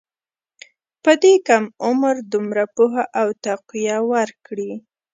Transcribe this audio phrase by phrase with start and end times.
[1.03, 4.71] په دې کم عمر دومره پوهه او تقوی ورکړې.